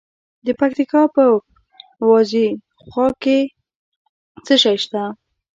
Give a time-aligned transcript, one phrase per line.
[0.45, 1.23] د پکتیکا په
[2.09, 3.39] وازیخوا کې
[4.45, 5.03] څه شی شته؟